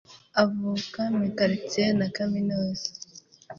Avuka 0.43 1.01
mu 1.17 1.27
Kar 1.37 1.51
tse 1.67 1.83
na 1.99 2.07
Kaminuza 2.15 2.87